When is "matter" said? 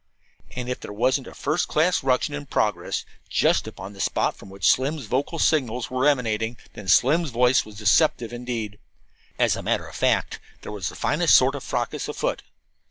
9.61-9.85